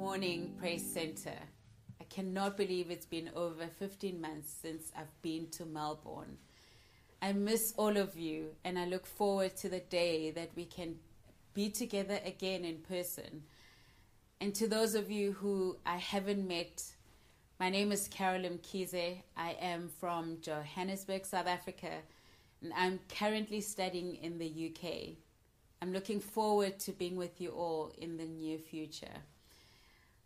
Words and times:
morning, 0.00 0.54
Praise 0.58 0.94
Center. 0.94 1.36
I 2.00 2.04
cannot 2.04 2.56
believe 2.56 2.90
it's 2.90 3.04
been 3.04 3.30
over 3.36 3.66
15 3.66 4.18
months 4.18 4.50
since 4.62 4.90
I've 4.96 5.20
been 5.20 5.48
to 5.48 5.66
Melbourne. 5.66 6.38
I 7.20 7.34
miss 7.34 7.74
all 7.76 7.98
of 7.98 8.18
you, 8.18 8.46
and 8.64 8.78
I 8.78 8.86
look 8.86 9.04
forward 9.04 9.58
to 9.58 9.68
the 9.68 9.80
day 9.80 10.30
that 10.30 10.52
we 10.56 10.64
can 10.64 10.94
be 11.52 11.68
together 11.68 12.18
again 12.24 12.64
in 12.64 12.78
person. 12.78 13.42
And 14.40 14.54
to 14.54 14.66
those 14.66 14.94
of 14.94 15.10
you 15.10 15.32
who 15.32 15.76
I 15.84 15.98
haven't 15.98 16.48
met, 16.48 16.82
my 17.60 17.68
name 17.68 17.92
is 17.92 18.08
Carolyn 18.08 18.58
Kize. 18.62 19.18
I 19.36 19.50
am 19.60 19.90
from 20.00 20.38
Johannesburg, 20.40 21.26
South 21.26 21.46
Africa, 21.46 21.92
and 22.62 22.72
I'm 22.74 23.00
currently 23.18 23.60
studying 23.60 24.14
in 24.14 24.38
the 24.38 24.72
UK. 24.72 25.18
I'm 25.82 25.92
looking 25.92 26.20
forward 26.20 26.78
to 26.80 26.92
being 26.92 27.16
with 27.16 27.38
you 27.38 27.50
all 27.50 27.92
in 27.98 28.16
the 28.16 28.24
near 28.24 28.56
future. 28.56 29.20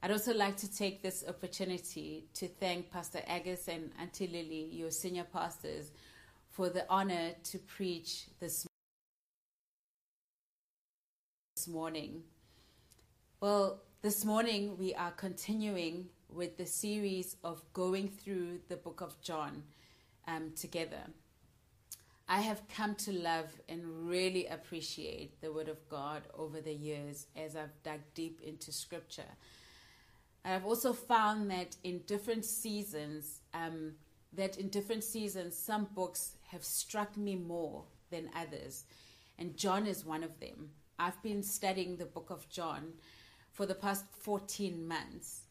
I'd 0.05 0.11
also 0.11 0.34
like 0.34 0.59
to 0.59 0.71
take 0.71 1.00
this 1.00 1.25
opportunity 1.26 2.26
to 2.35 2.46
thank 2.46 2.90
Pastor 2.90 3.21
Agus 3.26 3.68
and 3.68 3.90
Auntie 3.99 4.27
Lily, 4.27 4.68
your 4.71 4.90
senior 4.90 5.25
pastors, 5.25 5.93
for 6.50 6.68
the 6.68 6.85
honor 6.90 7.30
to 7.44 7.58
preach 7.58 8.27
this 8.39 8.67
morning. 11.67 12.22
Well, 13.40 13.80
this 14.03 14.27
morning 14.27 14.77
we 14.77 14.93
are 14.93 15.11
continuing 15.13 16.11
with 16.29 16.58
the 16.58 16.66
series 16.66 17.36
of 17.43 17.63
going 17.72 18.08
through 18.08 18.61
the 18.68 18.77
book 18.77 19.00
of 19.00 19.18
John 19.22 19.63
um, 20.29 20.52
together. 20.55 21.05
I 22.29 22.43
have 22.43 22.61
come 22.68 22.94
to 22.96 23.13
love 23.13 23.58
and 23.71 24.07
really 24.07 24.49
appreciate 24.49 25.41
the 25.41 25.50
Word 25.50 25.71
of 25.71 25.89
God 25.89 26.25
over 26.36 26.61
the 26.61 26.75
years 26.75 27.27
as 27.35 27.57
I've 27.57 27.82
dug 27.82 28.00
deep 28.14 28.43
into 28.43 28.71
Scripture. 28.71 29.32
I've 30.44 30.66
also 30.66 30.93
found 30.93 31.50
that 31.50 31.76
in 31.84 32.00
different 32.06 32.44
seasons, 32.44 33.41
um, 33.55 33.92
that 34.34 34.58
in 34.58 34.69
different 34.69 35.02
seasons, 35.02 35.56
some 35.56 35.88
books 35.94 36.36
have 36.48 36.64
struck 36.64 37.16
me 37.16 37.34
more 37.34 37.84
than 38.10 38.28
others, 38.36 38.84
and 39.38 39.56
John 39.56 39.86
is 39.86 40.04
one 40.04 40.22
of 40.22 40.38
them. 40.41 40.70
I've 40.98 41.20
been 41.22 41.42
studying 41.42 41.96
the 41.96 42.04
book 42.04 42.28
of 42.30 42.48
John 42.50 42.92
for 43.52 43.64
the 43.64 43.74
past 43.74 44.04
14 44.20 44.86
months, 44.86 45.42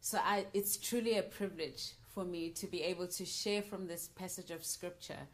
so 0.00 0.18
I, 0.24 0.46
it's 0.54 0.78
truly 0.78 1.18
a 1.18 1.22
privilege 1.22 1.92
for 2.14 2.24
me 2.24 2.50
to 2.50 2.66
be 2.66 2.82
able 2.82 3.06
to 3.08 3.24
share 3.26 3.62
from 3.62 3.86
this 3.86 4.08
passage 4.08 4.50
of 4.50 4.64
scripture. 4.64 5.28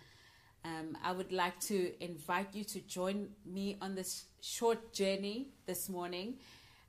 Um, 0.65 0.99
I 1.03 1.13
would 1.13 1.33
like 1.33 1.61
to 1.61 1.93
invite 2.03 2.49
you 2.53 2.65
to 2.65 2.81
join 2.81 3.29
me 3.45 3.77
on 3.81 3.95
this 3.95 4.25
short 4.41 4.93
journey 4.93 5.51
this 5.67 5.89
morning 5.89 6.39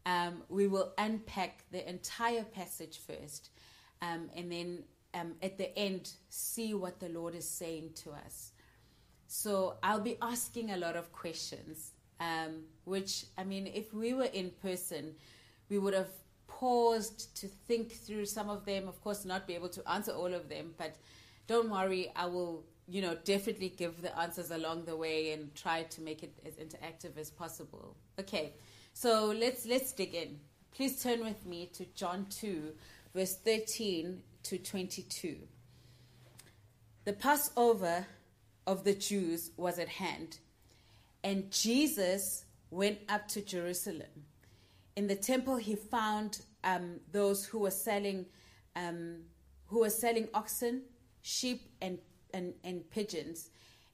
um, 0.07 0.41
we 0.47 0.67
will 0.67 0.93
unpack 0.97 1.65
the 1.69 1.87
entire 1.87 2.45
passage 2.45 2.99
first, 3.05 3.49
um, 4.01 4.29
and 4.35 4.49
then 4.49 4.83
um, 5.13 5.33
at 5.43 5.57
the 5.57 5.77
end, 5.77 6.13
see 6.29 6.73
what 6.73 6.99
the 7.01 7.09
Lord 7.09 7.35
is 7.35 7.47
saying 7.47 7.91
to 8.03 8.11
us. 8.11 8.53
So 9.27 9.75
I'll 9.83 9.99
be 9.99 10.17
asking 10.21 10.71
a 10.71 10.77
lot 10.77 10.95
of 10.95 11.11
questions, 11.11 11.91
um, 12.21 12.63
which, 12.85 13.25
I 13.37 13.43
mean, 13.43 13.67
if 13.67 13.93
we 13.93 14.13
were 14.13 14.31
in 14.31 14.51
person, 14.61 15.13
we 15.69 15.77
would 15.77 15.93
have 15.93 16.11
paused 16.47 17.35
to 17.41 17.47
think 17.67 17.91
through 17.91 18.27
some 18.27 18.49
of 18.49 18.63
them. 18.63 18.87
Of 18.87 19.03
course, 19.03 19.25
not 19.25 19.45
be 19.45 19.55
able 19.55 19.69
to 19.69 19.89
answer 19.89 20.13
all 20.13 20.33
of 20.33 20.47
them, 20.47 20.73
but 20.77 20.95
don't 21.47 21.69
worry, 21.69 22.13
I 22.15 22.27
will, 22.27 22.63
you 22.87 23.01
know, 23.01 23.17
definitely 23.25 23.69
give 23.69 24.01
the 24.01 24.17
answers 24.17 24.51
along 24.51 24.85
the 24.85 24.95
way 24.95 25.33
and 25.33 25.53
try 25.53 25.83
to 25.83 26.01
make 26.01 26.23
it 26.23 26.33
as 26.45 26.53
interactive 26.53 27.17
as 27.17 27.29
possible. 27.29 27.97
Okay. 28.17 28.53
So 28.99 29.27
let's 29.27 29.67
let's 29.67 29.91
dig 29.91 30.15
in. 30.15 30.39
Please 30.75 31.03
turn 31.03 31.23
with 31.23 31.45
me 31.45 31.69
to 31.73 31.85
John 31.93 32.25
2 32.31 32.73
verse 33.13 33.35
13 33.35 34.23
to 34.41 34.57
22. 34.57 35.37
The 37.05 37.13
Passover 37.13 38.07
of 38.65 38.83
the 38.83 38.95
Jews 38.95 39.51
was 39.55 39.77
at 39.77 39.87
hand, 39.87 40.39
and 41.23 41.51
Jesus 41.51 42.45
went 42.71 42.97
up 43.07 43.27
to 43.27 43.41
Jerusalem. 43.41 44.25
In 44.95 45.05
the 45.05 45.15
temple, 45.15 45.57
he 45.57 45.75
found 45.75 46.41
um, 46.63 46.99
those 47.11 47.45
who 47.45 47.59
were 47.59 47.69
selling 47.69 48.25
um, 48.75 49.17
who 49.67 49.81
were 49.81 49.91
selling 49.91 50.27
oxen, 50.33 50.81
sheep, 51.21 51.69
and, 51.83 51.99
and, 52.33 52.55
and 52.63 52.89
pigeons, 52.89 53.51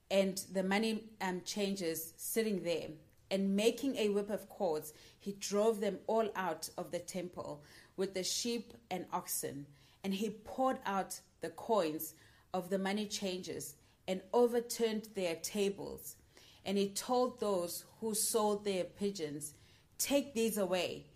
and 0.09 0.41
the 0.53 0.63
money 0.63 1.03
um, 1.19 1.41
changers 1.43 2.13
sitting 2.15 2.63
there 2.63 2.87
and 3.33 3.55
making 3.55 3.95
a 3.95 4.09
whip 4.09 4.29
of 4.29 4.47
cords, 4.47 4.93
he 5.19 5.31
drove 5.39 5.79
them 5.79 5.97
all 6.05 6.29
out 6.35 6.69
of 6.77 6.91
the 6.91 6.99
temple 6.99 7.63
with 7.97 8.13
the 8.13 8.23
sheep 8.23 8.75
and 8.91 9.07
oxen. 9.11 9.65
And 10.03 10.13
he 10.13 10.29
poured 10.29 10.77
out 10.85 11.19
the 11.41 11.49
coins 11.49 12.13
of 12.53 12.69
the 12.69 12.77
money 12.77 13.07
changers 13.07 13.73
and 14.07 14.21
overturned 14.33 15.07
their 15.15 15.35
tables. 15.37 16.15
And 16.63 16.77
he 16.77 16.89
told 16.89 17.39
those 17.39 17.85
who 17.99 18.13
sold 18.13 18.65
their 18.65 18.83
pigeons, 18.83 19.55
Take 19.97 20.35
these 20.35 20.59
away. 20.59 21.07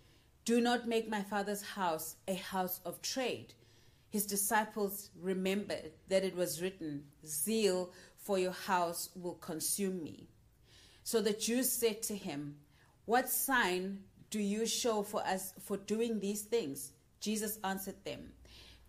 Do 0.44 0.60
not 0.60 0.88
make 0.88 1.08
my 1.08 1.22
father's 1.22 1.62
house 1.62 2.16
a 2.26 2.34
house 2.34 2.80
of 2.84 3.00
trade. 3.00 3.54
His 4.10 4.26
disciples 4.26 5.10
remembered 5.22 5.92
that 6.08 6.24
it 6.24 6.34
was 6.34 6.60
written, 6.60 7.04
Zeal 7.24 7.92
for 8.16 8.40
your 8.40 8.50
house 8.66 9.10
will 9.14 9.34
consume 9.34 10.02
me. 10.02 10.26
So 11.08 11.22
the 11.22 11.32
Jews 11.32 11.72
said 11.72 12.02
to 12.02 12.14
him, 12.14 12.56
What 13.06 13.30
sign 13.30 14.00
do 14.28 14.38
you 14.38 14.66
show 14.66 15.02
for 15.02 15.22
us 15.22 15.54
for 15.58 15.78
doing 15.78 16.20
these 16.20 16.42
things? 16.42 16.92
Jesus 17.18 17.58
answered 17.64 18.04
them, 18.04 18.32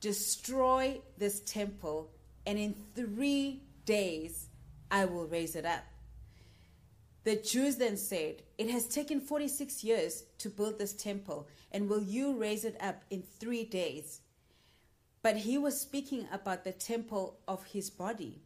Destroy 0.01 0.99
this 1.17 1.39
temple, 1.39 2.11
and 2.45 2.59
in 2.59 2.75
three 2.93 3.63
days 3.85 4.49
I 4.91 5.05
will 5.05 5.27
raise 5.27 5.55
it 5.55 5.65
up. 5.65 5.85
The 7.23 7.37
Jews 7.37 7.77
then 7.77 7.95
said, 7.95 8.41
It 8.57 8.69
has 8.69 8.89
taken 8.89 9.21
46 9.21 9.81
years 9.85 10.25
to 10.39 10.49
build 10.49 10.77
this 10.77 10.91
temple, 10.91 11.47
and 11.71 11.87
will 11.87 12.03
you 12.03 12.35
raise 12.35 12.65
it 12.65 12.75
up 12.81 13.01
in 13.09 13.23
three 13.39 13.63
days? 13.63 14.19
But 15.21 15.37
he 15.37 15.57
was 15.57 15.79
speaking 15.79 16.27
about 16.33 16.65
the 16.65 16.73
temple 16.73 17.39
of 17.47 17.63
his 17.67 17.89
body. 17.89 18.41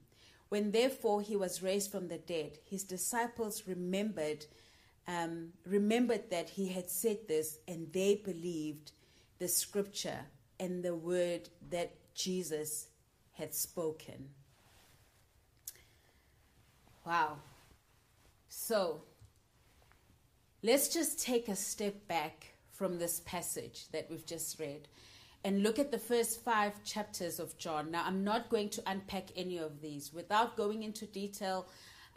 When 0.53 0.69
therefore 0.69 1.23
he 1.23 1.35
was 1.35 1.63
raised 1.63 1.91
from 1.91 2.09
the 2.09 2.19
dead, 2.19 2.59
his 2.63 2.83
disciples 2.83 3.63
remembered 3.65 4.45
um, 5.07 5.53
remembered 5.65 6.29
that 6.29 6.47
he 6.47 6.67
had 6.67 6.91
said 6.91 7.27
this, 7.27 7.57
and 7.67 7.91
they 7.91 8.21
believed 8.23 8.91
the 9.39 9.47
scripture 9.47 10.19
and 10.59 10.83
the 10.83 10.93
word 10.93 11.49
that 11.71 11.95
Jesus 12.13 12.85
had 13.31 13.55
spoken. 13.55 14.29
Wow. 17.03 17.37
So, 18.47 19.01
let's 20.61 20.87
just 20.87 21.19
take 21.19 21.47
a 21.47 21.55
step 21.55 22.07
back 22.07 22.53
from 22.69 22.99
this 22.99 23.21
passage 23.21 23.87
that 23.91 24.05
we've 24.07 24.27
just 24.27 24.59
read 24.59 24.87
and 25.43 25.61
look 25.61 25.77
at 25.77 25.91
the 25.91 25.99
first 25.99 26.41
five 26.43 26.83
chapters 26.83 27.39
of 27.39 27.57
John. 27.57 27.91
Now, 27.91 28.03
I'm 28.05 28.23
not 28.23 28.49
going 28.49 28.69
to 28.69 28.83
unpack 28.87 29.25
any 29.35 29.57
of 29.57 29.81
these 29.81 30.13
without 30.13 30.55
going 30.55 30.83
into 30.83 31.05
detail 31.05 31.67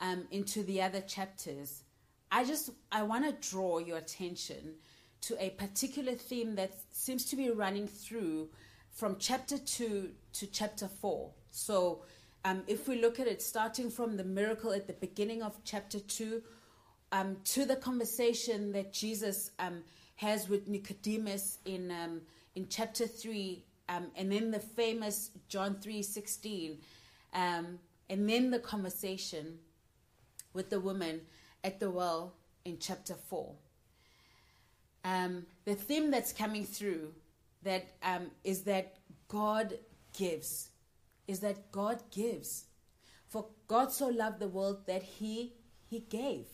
um, 0.01 0.27
into 0.31 0.63
the 0.63 0.83
other 0.83 1.01
chapters. 1.01 1.83
I 2.31 2.45
just 2.45 2.71
I 2.93 3.03
want 3.03 3.25
to 3.25 3.49
draw 3.51 3.79
your 3.79 3.99
attention 3.99 4.75
to 5.23 5.37
a 5.45 5.51
particular 5.51 6.13
theme 6.13 6.55
that 6.57 6.73
seems 6.91 7.25
to 7.27 7.37
be 7.37 7.51
running 7.51 7.89
through 7.89 8.49
from 8.91 9.17
chapter 9.19 9.59
two 9.59 10.11
to 10.35 10.47
chapter 10.47 10.89
four. 10.89 11.31
So, 11.51 12.03
um, 12.45 12.63
if 12.69 12.87
we 12.87 13.01
look 13.01 13.19
at 13.19 13.27
it, 13.27 13.43
starting 13.43 13.91
from 13.91 14.17
the 14.17 14.25
miracle 14.25 14.73
at 14.73 14.87
the 14.87 14.93
beginning 14.93 15.43
of 15.43 15.59
chapter 15.65 15.99
two 15.99 16.43
um, 17.11 17.39
to 17.45 17.65
the 17.65 17.77
conversation 17.77 18.73
that 18.73 18.93
Jesus 18.93 19.51
um, 19.59 19.83
has 20.17 20.49
with 20.49 20.69
Nicodemus 20.69 21.59
in 21.65 21.91
um, 21.91 22.21
in 22.57 22.67
chapter 22.69 23.07
3 23.07 23.63
um, 23.89 24.07
and 24.17 24.33
then 24.33 24.51
the 24.51 24.59
famous 24.59 25.31
john 25.49 25.77
3 25.77 26.03
16 26.03 26.79
um, 27.35 27.79
and 28.11 28.29
then 28.29 28.51
the 28.51 28.59
conversation 28.59 29.59
with 30.53 30.71
the 30.71 30.81
woman 30.81 31.21
at 31.63 31.79
the 31.79 31.91
well 31.91 32.35
in 32.65 32.79
chapter 32.79 33.15
4 33.15 33.55
um, 35.05 35.47
the 35.65 35.75
theme 35.77 36.11
that's 36.11 36.33
coming 36.33 36.65
through 36.65 37.13
that 37.63 37.87
um, 38.03 38.33
is 38.43 38.63
that 38.63 38.97
god 39.29 39.79
gives 40.17 40.71
is 41.27 41.41
that 41.41 41.73
god 41.73 42.03
gives. 42.11 42.67
For 43.29 43.47
god 43.67 43.93
so 43.93 44.09
loved 44.09 44.39
the 44.39 44.49
world 44.49 44.87
that 44.87 45.03
he 45.03 45.55
he 45.89 46.01
gave. 46.01 46.47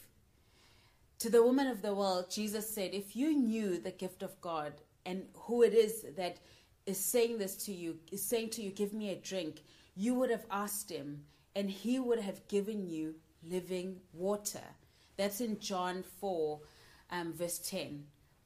To 1.20 1.31
the 1.31 1.43
woman 1.43 1.69
of 1.69 1.82
the 1.82 1.94
world 1.94 2.31
jesus 2.31 2.69
said 2.69 2.93
if 2.93 3.14
you 3.14 3.37
knew 3.37 3.78
the 3.78 3.93
gift 3.93 4.22
of 4.22 4.40
god 4.40 4.72
and 5.06 5.25
who 5.34 5.62
it 5.62 5.75
is 5.75 6.06
that 6.16 6.38
is 6.87 6.99
saying 6.99 7.38
this 7.38 7.56
to 7.64 7.72
you, 7.72 7.99
is 8.10 8.22
saying 8.22 8.50
to 8.50 8.62
you, 8.62 8.70
Give 8.70 8.93
me 8.93 9.10
a 9.10 9.16
drink, 9.16 9.62
you 9.94 10.14
would 10.14 10.31
have 10.31 10.46
asked 10.50 10.90
him, 10.90 11.25
and 11.54 11.70
he 11.70 11.99
would 11.99 12.20
have 12.20 12.46
given 12.49 12.87
you 12.87 13.14
living 13.43 14.00
water. 14.12 14.62
That's 15.16 15.40
in 15.40 15.58
John 15.60 16.02
4, 16.20 16.60
um, 17.10 17.32
verse 17.32 17.58
10. 17.58 18.04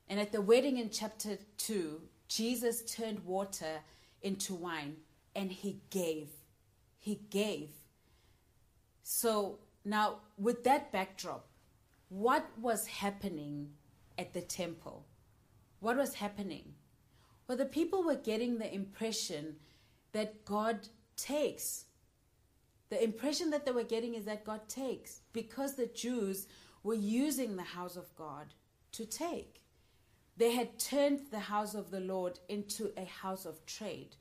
And 0.09 0.21
at 0.21 0.33
the 0.33 0.41
wedding 0.41 0.79
in 0.79 0.91
chapter 0.91 1.39
2, 1.59 2.01
Jesus 2.29 2.83
turned 2.83 3.25
water 3.25 3.81
into 4.23 4.55
wine 4.55 4.97
and 5.35 5.53
he 5.53 5.81
gave. 5.91 6.29
He 6.99 7.21
gave. 7.31 7.71
So 9.03 9.59
now, 9.85 10.17
with 10.37 10.65
that 10.65 10.91
backdrop, 10.91 11.47
what 12.09 12.47
was 12.61 12.87
happening 12.87 13.71
at 14.19 14.33
the 14.33 14.41
temple? 14.41 15.07
What 15.87 15.99
was 15.99 16.15
happening? 16.15 16.75
Well, 17.47 17.57
the 17.57 17.65
people 17.65 18.03
were 18.03 18.17
getting 18.17 18.59
the 18.59 18.75
impression 18.75 19.55
that 20.11 20.45
God 20.45 20.89
takes. 21.17 21.85
The 22.89 23.01
impression 23.05 23.51
that 23.51 23.65
they 23.65 23.71
were 23.71 23.85
getting 23.85 24.15
is 24.15 24.25
that 24.25 24.45
God 24.45 24.69
takes 24.69 25.21
because 25.33 25.77
the 25.77 25.87
Jews 25.87 26.49
were 26.83 26.95
using 26.95 27.55
the 27.55 27.63
house 27.63 27.95
of 27.95 28.13
God 28.17 28.47
to 28.91 29.07
take. 29.07 29.63
They 30.37 30.57
had 30.57 30.81
turned 30.81 31.21
the 31.31 31.39
house 31.55 31.75
of 31.75 31.93
the 31.93 32.01
Lord 32.01 32.41
into 32.49 32.91
a 32.97 33.05
house 33.05 33.47
of 33.47 33.65
trade. 33.65 34.17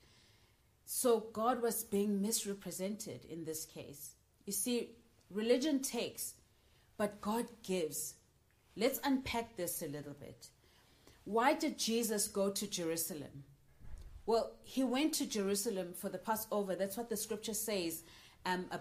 So 0.86 1.32
God 1.34 1.64
was 1.64 1.84
being 1.84 2.22
misrepresented 2.22 3.26
in 3.26 3.44
this 3.44 3.66
case. 3.66 4.12
You 4.46 4.54
see, 4.54 4.92
religion 5.32 5.80
takes, 5.82 6.36
but 6.96 7.22
God 7.22 7.48
gives. 7.64 8.14
Let's 8.78 9.00
unpack 9.04 9.58
this 9.58 9.82
a 9.82 9.88
little 9.88 10.14
bit. 10.14 10.50
Why 11.26 11.54
did 11.54 11.78
Jesus 11.78 12.28
go 12.28 12.50
to 12.52 12.68
Jerusalem? 12.68 13.44
Well, 14.28 14.54
he 14.64 14.84
went 14.84 15.14
to 15.16 15.26
Jerusalem 15.28 15.94
for 15.94 16.10
the 16.10 16.18
Passover. 16.18 16.76
That's 16.76 16.98
what 16.98 17.10
the 17.10 17.18
scripture 17.18 17.54
says 17.54 18.04
um, 18.46 18.66
uh, 18.72 18.78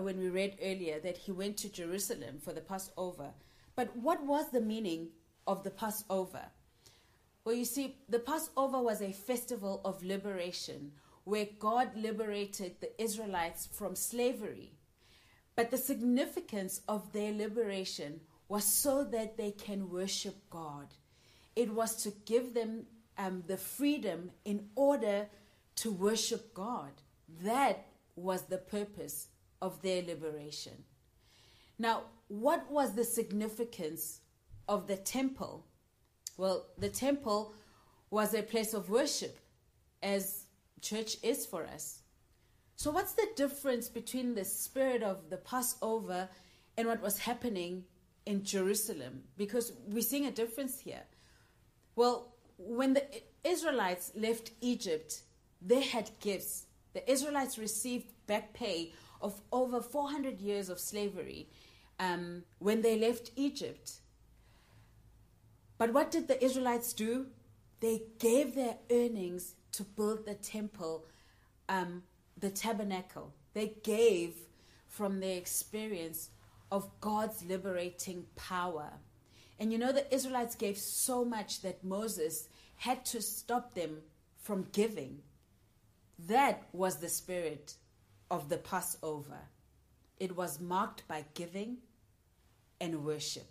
when 0.00 0.18
we 0.18 0.28
read 0.28 0.58
earlier 0.62 0.98
that 1.00 1.16
he 1.16 1.32
went 1.32 1.56
to 1.58 1.68
Jerusalem 1.68 2.38
for 2.42 2.52
the 2.52 2.60
Passover. 2.60 3.30
But 3.76 3.94
what 3.96 4.24
was 4.24 4.50
the 4.50 4.60
meaning 4.60 5.08
of 5.46 5.62
the 5.62 5.70
Passover? 5.70 6.46
Well, 7.44 7.54
you 7.54 7.64
see, 7.64 7.96
the 8.08 8.18
Passover 8.18 8.80
was 8.80 9.00
a 9.00 9.12
festival 9.12 9.80
of 9.84 10.02
liberation 10.02 10.92
where 11.24 11.48
God 11.58 11.96
liberated 11.96 12.76
the 12.80 12.90
Israelites 13.02 13.68
from 13.72 13.94
slavery. 13.94 14.72
But 15.56 15.70
the 15.70 15.78
significance 15.78 16.80
of 16.88 17.12
their 17.12 17.32
liberation 17.32 18.20
was 18.48 18.64
so 18.64 19.04
that 19.04 19.36
they 19.36 19.50
can 19.50 19.90
worship 19.90 20.36
God. 20.50 20.94
It 21.58 21.74
was 21.74 21.96
to 22.04 22.12
give 22.24 22.54
them 22.54 22.86
um, 23.18 23.42
the 23.48 23.56
freedom 23.56 24.30
in 24.44 24.68
order 24.76 25.26
to 25.74 25.90
worship 25.90 26.54
God. 26.54 26.92
That 27.42 27.84
was 28.14 28.42
the 28.42 28.58
purpose 28.58 29.26
of 29.60 29.82
their 29.82 30.00
liberation. 30.02 30.84
Now, 31.76 32.02
what 32.28 32.70
was 32.70 32.94
the 32.94 33.02
significance 33.02 34.20
of 34.68 34.86
the 34.86 34.94
temple? 34.96 35.66
Well, 36.36 36.66
the 36.78 36.90
temple 36.90 37.54
was 38.08 38.34
a 38.34 38.42
place 38.42 38.72
of 38.72 38.88
worship, 38.88 39.40
as 40.00 40.44
church 40.80 41.16
is 41.24 41.44
for 41.44 41.64
us. 41.64 42.02
So, 42.76 42.92
what's 42.92 43.14
the 43.14 43.26
difference 43.34 43.88
between 43.88 44.36
the 44.36 44.44
spirit 44.44 45.02
of 45.02 45.28
the 45.28 45.38
Passover 45.38 46.28
and 46.76 46.86
what 46.86 47.02
was 47.02 47.18
happening 47.18 47.82
in 48.26 48.44
Jerusalem? 48.44 49.24
Because 49.36 49.72
we're 49.88 50.02
seeing 50.02 50.26
a 50.26 50.30
difference 50.30 50.78
here. 50.78 51.02
Well, 51.98 52.28
when 52.58 52.94
the 52.94 53.02
Israelites 53.42 54.12
left 54.14 54.52
Egypt, 54.60 55.22
they 55.60 55.80
had 55.80 56.12
gifts. 56.20 56.66
The 56.92 57.02
Israelites 57.10 57.58
received 57.58 58.06
back 58.28 58.52
pay 58.52 58.92
of 59.20 59.42
over 59.50 59.80
400 59.82 60.40
years 60.40 60.68
of 60.68 60.78
slavery 60.78 61.48
um, 61.98 62.44
when 62.60 62.82
they 62.82 62.96
left 62.96 63.32
Egypt. 63.34 63.94
But 65.76 65.92
what 65.92 66.12
did 66.12 66.28
the 66.28 66.40
Israelites 66.40 66.92
do? 66.92 67.26
They 67.80 68.02
gave 68.20 68.54
their 68.54 68.76
earnings 68.92 69.56
to 69.72 69.82
build 69.82 70.24
the 70.24 70.34
temple, 70.34 71.04
um, 71.68 72.04
the 72.38 72.50
tabernacle. 72.50 73.32
They 73.54 73.72
gave 73.82 74.36
from 74.86 75.18
their 75.18 75.36
experience 75.36 76.30
of 76.70 76.88
God's 77.00 77.44
liberating 77.44 78.26
power. 78.36 78.92
And 79.58 79.72
you 79.72 79.78
know, 79.78 79.92
the 79.92 80.12
Israelites 80.14 80.54
gave 80.54 80.78
so 80.78 81.24
much 81.24 81.62
that 81.62 81.84
Moses 81.84 82.48
had 82.76 83.04
to 83.06 83.20
stop 83.20 83.74
them 83.74 83.98
from 84.40 84.68
giving. 84.72 85.18
That 86.28 86.62
was 86.72 86.96
the 86.96 87.08
spirit 87.08 87.74
of 88.30 88.48
the 88.48 88.58
Passover. 88.58 89.48
It 90.18 90.36
was 90.36 90.60
marked 90.60 91.06
by 91.08 91.24
giving 91.34 91.78
and 92.80 93.04
worship. 93.04 93.50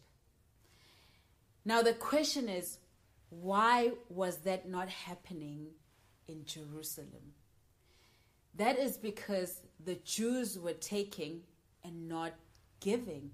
Now, 1.66 1.82
the 1.82 1.94
question 1.94 2.48
is 2.48 2.78
why 3.30 3.92
was 4.10 4.38
that 4.40 4.70
not 4.70 4.88
happening 4.88 5.68
in 6.28 6.46
Jerusalem? 6.46 7.34
That 8.56 8.80
is 8.80 8.98
because 8.98 9.62
the 9.84 9.96
Jews 9.96 10.58
were 10.58 10.74
taking 10.74 11.42
and 11.84 12.08
not 12.08 12.34
giving. 12.80 13.32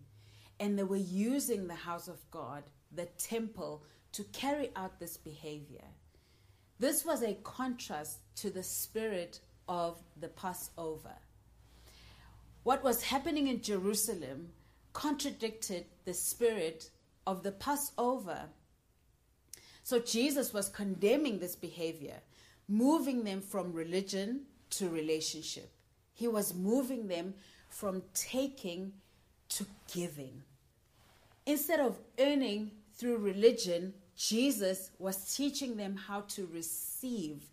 And 0.60 0.78
they 0.78 0.84
were 0.84 0.96
using 0.96 1.68
the 1.68 1.76
house 1.76 2.08
of 2.08 2.20
God, 2.32 2.64
the 2.92 3.06
temple, 3.18 3.84
to 4.14 4.24
carry 4.26 4.72
out 4.76 5.00
this 5.00 5.18
behavior. 5.18 5.86
This 6.80 7.06
was 7.06 7.24
a 7.24 7.36
contrast 7.44 8.20
to 8.38 8.50
the 8.50 8.64
spirit 8.64 9.40
of 9.68 9.98
the 10.20 10.28
Passover. 10.28 11.16
What 12.64 12.84
was 12.84 13.04
happening 13.04 13.48
in 13.48 13.62
Jerusalem 13.62 14.50
contradicted 14.94 15.86
the 16.06 16.14
spirit 16.14 16.90
of 17.26 17.44
the 17.44 17.52
Passover. 17.52 18.42
So 19.84 20.00
Jesus 20.00 20.54
was 20.54 20.70
condemning 20.70 21.40
this 21.40 21.56
behavior, 21.56 22.22
moving 22.68 23.24
them 23.24 23.42
from 23.42 23.74
religion 23.74 24.44
to 24.72 24.90
relationship. 24.90 25.72
He 26.14 26.28
was 26.28 26.54
moving 26.54 27.08
them 27.08 27.34
from 27.70 28.04
taking 28.14 28.94
to 29.58 29.66
giving. 29.94 30.44
Instead 31.46 31.80
of 31.80 32.00
earning 32.20 32.72
through 32.94 33.18
religion, 33.18 33.94
Jesus 34.16 34.92
was 35.00 35.36
teaching 35.36 35.78
them 35.78 35.96
how 35.96 36.22
to 36.22 36.48
receive 36.54 37.44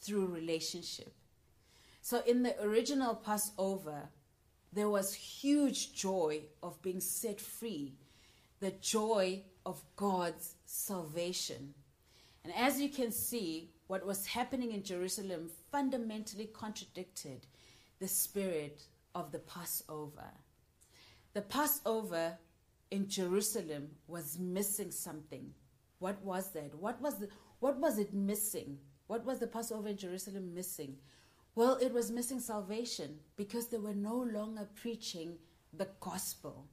through 0.00 0.26
relationship. 0.26 1.12
So 2.02 2.22
in 2.26 2.42
the 2.42 2.60
original 2.62 3.14
Passover, 3.14 4.08
there 4.72 4.88
was 4.88 5.14
huge 5.14 5.94
joy 5.94 6.42
of 6.62 6.80
being 6.82 7.00
set 7.00 7.40
free, 7.40 7.94
the 8.60 8.72
joy 8.72 9.42
of 9.64 9.82
God's 9.96 10.54
salvation. 10.66 11.74
And 12.44 12.52
as 12.54 12.80
you 12.80 12.88
can 12.88 13.12
see, 13.12 13.70
what 13.86 14.06
was 14.06 14.26
happening 14.26 14.72
in 14.72 14.82
Jerusalem 14.82 15.50
fundamentally 15.72 16.46
contradicted 16.46 17.46
the 17.98 18.08
spirit 18.08 18.82
of 19.14 19.32
the 19.32 19.38
Passover. 19.38 20.30
The 21.38 21.42
Passover 21.42 22.36
in 22.90 23.08
Jerusalem 23.08 23.90
was 24.08 24.40
missing 24.40 24.90
something. 24.90 25.54
What 26.00 26.20
was 26.24 26.50
that? 26.50 26.74
What 26.74 27.00
was 27.00 27.20
the, 27.20 27.28
what 27.60 27.78
was 27.78 27.96
it 27.96 28.12
missing? 28.12 28.78
What 29.06 29.24
was 29.24 29.38
the 29.38 29.46
Passover 29.46 29.86
in 29.86 29.96
Jerusalem 29.96 30.52
missing? 30.52 30.96
Well, 31.54 31.78
it 31.80 31.92
was 31.92 32.10
missing 32.10 32.40
salvation 32.40 33.20
because 33.36 33.68
they 33.68 33.78
were 33.78 33.94
no 33.94 34.16
longer 34.16 34.68
preaching 34.74 35.38
the 35.72 35.86
gospel. 36.00 36.66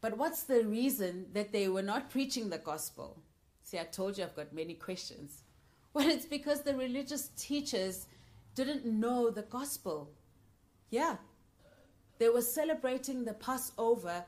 But 0.00 0.16
what's 0.16 0.44
the 0.44 0.64
reason 0.64 1.26
that 1.34 1.52
they 1.52 1.68
were 1.68 1.82
not 1.82 2.08
preaching 2.08 2.48
the 2.48 2.56
gospel? 2.56 3.22
See, 3.62 3.78
I 3.78 3.84
told 3.84 4.16
you 4.16 4.24
I've 4.24 4.34
got 4.34 4.54
many 4.54 4.72
questions. 4.72 5.42
Well, 5.92 6.08
it's 6.08 6.24
because 6.24 6.62
the 6.62 6.74
religious 6.74 7.28
teachers 7.36 8.06
didn't 8.54 8.86
know 8.86 9.28
the 9.28 9.42
gospel. 9.42 10.12
Yeah. 10.88 11.16
They 12.20 12.28
were 12.28 12.42
celebrating 12.42 13.24
the 13.24 13.32
Passover, 13.32 14.24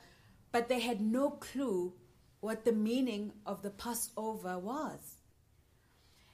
but 0.50 0.70
they 0.70 0.80
had 0.80 1.02
no 1.02 1.28
clue 1.30 1.92
what 2.40 2.64
the 2.64 2.72
meaning 2.72 3.32
of 3.44 3.60
the 3.60 3.68
Passover 3.68 4.58
was. 4.58 5.16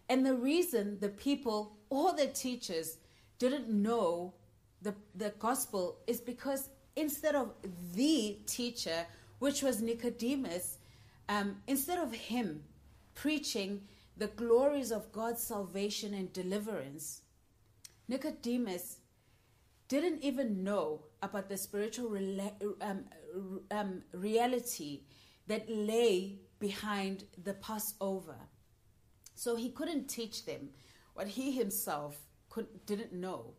And 0.08 0.24
the 0.24 0.36
reason 0.36 0.98
the 1.00 1.08
people, 1.08 1.76
all 1.90 2.12
the 2.12 2.28
teachers, 2.28 2.98
didn't 3.40 3.68
know 3.68 4.34
the, 4.82 4.94
the 5.16 5.30
gospel 5.40 5.98
is 6.06 6.20
because 6.20 6.68
instead 6.94 7.34
of 7.34 7.50
the 7.92 8.38
teacher, 8.46 9.04
which 9.40 9.60
was 9.60 9.82
Nicodemus, 9.82 10.78
um, 11.28 11.56
instead 11.66 11.98
of 11.98 12.14
him 12.14 12.62
preaching 13.16 13.82
the 14.16 14.28
glories 14.28 14.92
of 14.92 15.10
God's 15.10 15.42
salvation 15.42 16.14
and 16.14 16.32
deliverance, 16.32 17.22
Nicodemus 18.06 18.98
didn't 19.88 20.22
even 20.22 20.62
know 20.62 21.04
about 21.22 21.48
the 21.48 21.56
spiritual 21.56 22.10
rela- 22.10 22.52
um, 22.80 23.04
um, 23.70 24.02
reality 24.12 25.02
that 25.46 25.68
lay 25.68 26.38
behind 26.58 27.24
the 27.42 27.54
Passover. 27.54 28.36
So 29.34 29.56
he 29.56 29.70
couldn't 29.70 30.08
teach 30.08 30.44
them 30.44 30.70
what 31.14 31.28
he 31.28 31.52
himself 31.52 32.18
could, 32.50 32.66
didn't 32.86 33.12
know. 33.12 33.54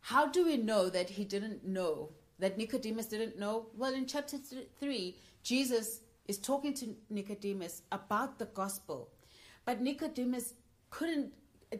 How 0.00 0.26
do 0.26 0.44
we 0.44 0.56
know 0.56 0.88
that 0.90 1.10
he 1.10 1.24
didn't 1.24 1.64
know, 1.64 2.12
that 2.38 2.56
Nicodemus 2.56 3.06
didn't 3.06 3.38
know? 3.38 3.66
Well, 3.76 3.94
in 3.94 4.06
chapter 4.06 4.38
th- 4.38 4.68
3, 4.78 5.16
Jesus 5.42 6.00
is 6.26 6.38
talking 6.38 6.74
to 6.74 6.94
Nicodemus 7.10 7.82
about 7.90 8.38
the 8.38 8.46
gospel. 8.46 9.10
But 9.64 9.80
Nicodemus 9.80 10.54
couldn't 10.90 11.32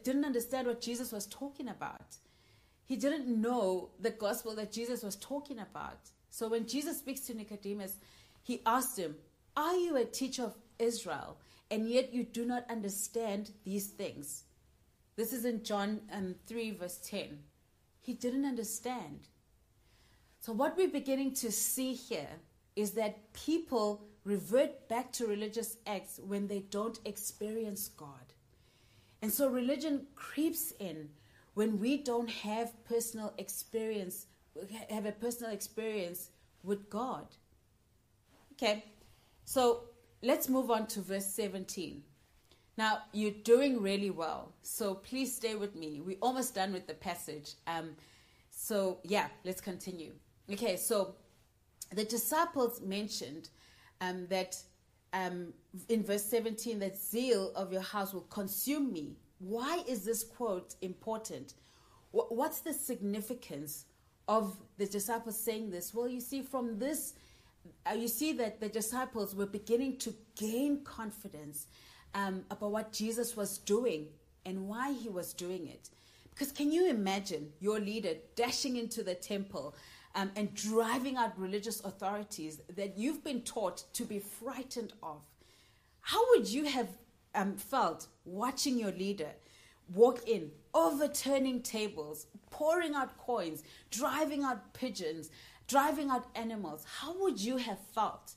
didn't 0.05 0.27
understand 0.27 0.67
what 0.67 0.83
Jesus 0.83 1.13
was 1.13 1.27
talking 1.27 1.69
about. 1.69 2.17
He 2.89 2.97
didn't 2.97 3.29
know 3.29 3.91
the 4.01 4.11
gospel 4.11 4.55
that 4.55 4.73
Jesus 4.73 5.03
was 5.03 5.17
talking 5.17 5.59
about. 5.59 5.99
So 6.31 6.49
when 6.49 6.67
Jesus 6.67 6.99
speaks 6.99 7.21
to 7.27 7.35
Nicodemus, 7.35 7.97
he 8.43 8.63
asked 8.65 8.99
him, 8.99 9.17
Are 9.55 9.77
you 9.77 9.99
a 9.99 10.07
teacher 10.07 10.45
of 10.45 10.57
Israel, 10.79 11.37
and 11.71 11.87
yet 11.87 12.15
you 12.15 12.25
do 12.25 12.47
not 12.47 12.65
understand 12.71 13.51
these 13.65 13.89
things? 13.89 14.45
This 15.17 15.35
is 15.35 15.45
in 15.45 15.65
John 15.65 16.01
um, 16.11 16.35
3, 16.47 16.71
verse 16.71 16.99
10. 17.05 17.41
He 18.01 18.15
didn't 18.15 18.47
understand. 18.47 19.29
So, 20.41 20.55
what 20.55 20.75
we're 20.75 20.89
beginning 20.89 21.35
to 21.35 21.53
see 21.53 21.93
here 21.93 22.41
is 22.75 22.93
that 22.93 23.35
people 23.35 24.03
revert 24.25 24.89
back 24.89 25.13
to 25.13 25.27
religious 25.27 25.77
acts 25.87 26.21
when 26.27 26.47
they 26.47 26.61
don't 26.71 27.01
experience 27.05 27.89
God. 27.89 28.33
And 29.21 29.33
so 29.33 29.49
religion 29.49 30.07
creeps 30.15 30.73
in 30.79 31.09
when 31.59 31.81
we 31.81 31.97
don't 31.97 32.31
have 32.31 32.71
personal 32.85 33.35
experience, 33.37 34.27
have 34.91 35.07
a 35.07 35.11
personal 35.11 35.53
experience 35.53 36.31
with 36.63 36.89
God. 36.89 37.27
Okay, 38.53 38.85
so 39.45 39.89
let's 40.23 40.49
move 40.49 40.71
on 40.71 40.87
to 40.87 41.01
verse 41.01 41.27
17. 41.27 42.05
Now, 42.77 42.99
you're 43.13 43.41
doing 43.43 43.83
really 43.83 44.11
well, 44.11 44.53
so 44.63 44.95
please 44.95 45.35
stay 45.35 45.57
with 45.57 45.75
me. 45.75 46.01
We're 46.01 46.23
almost 46.23 46.55
done 46.55 46.73
with 46.73 46.87
the 46.87 46.95
passage. 46.95 47.55
Um, 47.67 47.97
so, 48.53 49.01
yeah, 49.03 49.27
let's 49.45 49.61
continue. 49.61 50.13
Okay, 50.49 50.77
so 50.77 51.17
the 51.93 52.05
disciples 52.05 52.81
mentioned 52.83 53.49
um, 54.01 54.29
that 54.29 54.63
um, 55.13 55.53
in 55.89 56.05
verse 56.05 56.23
17 56.23 56.79
that 56.79 56.97
zeal 56.97 57.51
of 57.57 57.73
your 57.73 57.83
house 57.83 58.15
will 58.15 58.29
consume 58.31 58.93
me. 58.93 59.17
Why 59.39 59.83
is 59.87 60.05
this 60.05 60.25
quote 60.25 60.75
important? 60.83 61.55
What's 62.11 62.61
the 62.61 62.73
significance 62.73 63.85
of 64.27 64.57
the 64.79 64.87
disciples 64.87 65.39
saying 65.39 65.71
this? 65.71 65.95
Well, 65.95 66.09
you 66.09 66.21
see, 66.21 66.43
from 66.43 66.79
this, 66.79 67.15
uh, 67.87 67.95
you 67.95 68.09
see 68.09 68.33
that 68.35 68.61
the 68.61 68.69
disciples 68.69 69.35
were 69.35 69.47
beginning 69.47 69.99
to 69.99 70.15
gain 70.37 70.83
confidence 70.85 71.67
um, 72.15 72.45
about 72.51 72.73
what 72.73 72.93
Jesus 72.93 73.37
was 73.37 73.59
doing 73.59 74.07
and 74.45 74.69
why 74.69 74.93
he 74.93 75.09
was 75.09 75.33
doing 75.33 75.67
it. 75.67 75.91
Because 76.31 76.53
can 76.53 76.73
you 76.73 76.89
imagine 76.89 77.53
your 77.61 77.81
leader 77.81 78.15
dashing 78.37 78.77
into 78.77 79.03
the 79.03 79.15
temple 79.15 79.75
um, 80.15 80.31
and 80.37 80.55
driving 80.55 81.17
out 81.17 81.39
religious 81.39 81.81
authorities 81.85 82.61
that 82.75 82.97
you've 82.97 83.23
been 83.23 83.43
taught 83.43 83.85
to 83.93 84.05
be 84.05 84.19
frightened 84.19 84.93
of. 85.03 85.21
How 86.01 86.21
would 86.31 86.49
you 86.49 86.65
have 86.65 86.89
um, 87.39 87.57
felt 87.57 88.09
watching 88.25 88.79
your 88.79 88.93
leader 88.93 89.31
walk 89.95 90.29
in, 90.29 90.51
overturning 90.75 91.63
tables, 91.63 92.27
pouring 92.51 92.95
out 92.95 93.17
coins, 93.17 93.63
driving 93.91 94.43
out 94.45 94.75
pigeons, 94.75 95.31
driving 95.67 96.11
out 96.11 96.27
animals? 96.35 96.85
How 97.01 97.19
would 97.23 97.41
you 97.41 97.57
have 97.57 97.79
felt 97.95 98.33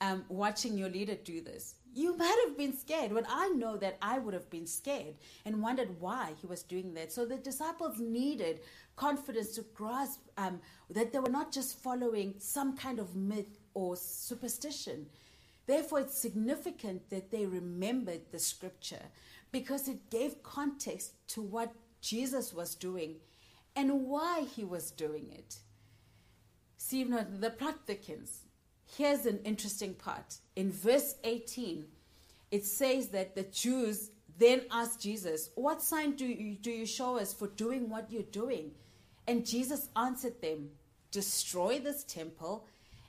um, 0.00 0.24
watching 0.28 0.76
your 0.76 0.90
leader 0.90 1.14
do 1.14 1.40
this? 1.40 1.76
You 1.94 2.16
might 2.16 2.44
have 2.46 2.56
been 2.56 2.76
scared. 2.76 3.14
But 3.14 3.24
I 3.28 3.48
know 3.50 3.76
that 3.78 3.98
I 4.02 4.18
would 4.18 4.34
have 4.34 4.50
been 4.50 4.66
scared 4.66 5.14
and 5.44 5.62
wondered 5.62 6.00
why 6.00 6.32
he 6.40 6.46
was 6.46 6.62
doing 6.62 6.92
that. 6.94 7.12
So 7.12 7.24
the 7.24 7.36
disciples 7.36 7.98
needed 7.98 8.60
confidence 8.96 9.54
to 9.54 9.64
grasp 9.74 10.20
um, 10.36 10.60
that 10.90 11.12
they 11.12 11.18
were 11.18 11.30
not 11.30 11.52
just 11.52 11.78
following 11.78 12.34
some 12.38 12.76
kind 12.76 12.98
of 12.98 13.16
myth 13.16 13.58
or 13.74 13.96
superstition. 13.96 15.06
Therefore, 15.70 16.00
it's 16.00 16.18
significant 16.18 17.10
that 17.10 17.30
they 17.30 17.46
remembered 17.46 18.22
the 18.32 18.40
scripture 18.40 19.04
because 19.52 19.86
it 19.86 20.10
gave 20.10 20.42
context 20.42 21.12
to 21.28 21.40
what 21.40 21.72
Jesus 22.00 22.52
was 22.52 22.74
doing 22.74 23.18
and 23.76 24.08
why 24.08 24.46
he 24.56 24.64
was 24.64 24.90
doing 24.90 25.30
it. 25.30 25.60
See, 26.76 27.04
know, 27.04 27.24
the 27.38 27.50
plot 27.50 27.86
thickens. 27.86 28.40
Here's 28.96 29.26
an 29.26 29.38
interesting 29.44 29.94
part. 29.94 30.38
In 30.56 30.72
verse 30.72 31.14
18, 31.22 31.84
it 32.50 32.66
says 32.66 33.10
that 33.10 33.36
the 33.36 33.44
Jews 33.44 34.10
then 34.38 34.62
asked 34.72 35.00
Jesus, 35.00 35.50
What 35.54 35.82
sign 35.82 36.16
do 36.16 36.26
you, 36.26 36.56
do 36.56 36.72
you 36.72 36.84
show 36.84 37.16
us 37.16 37.32
for 37.32 37.46
doing 37.46 37.88
what 37.88 38.10
you're 38.10 38.24
doing? 38.24 38.72
And 39.28 39.46
Jesus 39.46 39.88
answered 39.94 40.42
them, 40.42 40.70
Destroy 41.12 41.78
this 41.78 42.02
temple, 42.02 42.66